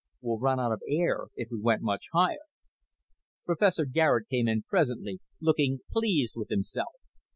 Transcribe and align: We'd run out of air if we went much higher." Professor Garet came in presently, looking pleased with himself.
We'd 0.19 0.41
run 0.41 0.59
out 0.59 0.71
of 0.71 0.81
air 0.87 1.27
if 1.35 1.49
we 1.51 1.59
went 1.61 1.83
much 1.83 2.05
higher." 2.11 2.39
Professor 3.45 3.85
Garet 3.85 4.27
came 4.29 4.47
in 4.47 4.63
presently, 4.63 5.19
looking 5.39 5.81
pleased 5.93 6.33
with 6.35 6.49
himself. 6.49 6.95